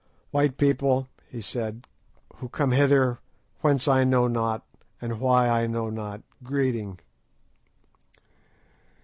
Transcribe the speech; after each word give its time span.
"White 0.31 0.57
people," 0.57 1.09
he 1.29 1.41
said, 1.41 1.85
"who 2.37 2.49
come 2.49 2.71
hither, 2.71 3.19
whence 3.59 3.87
I 3.87 4.03
know 4.03 4.27
not, 4.27 4.65
and 4.99 5.19
why 5.19 5.47
I 5.47 5.67
know 5.67 5.91
not, 5.91 6.23
greeting." 6.43 6.97